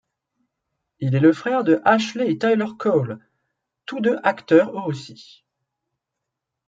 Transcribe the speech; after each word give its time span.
Il 0.99 1.13
est 1.13 1.19
le 1.19 1.31
frère 1.31 1.63
de 1.63 1.79
Ashley 1.85 2.27
et 2.31 2.35
Tyler 2.39 2.65
Cole, 2.79 3.19
tous 3.85 3.99
deux 3.99 4.17
acteurs 4.23 4.71
eux 4.71 4.83
aussi. 4.87 5.45